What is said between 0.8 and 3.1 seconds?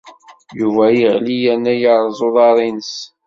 yeɣli yerna yerreẓ uḍar-nnes.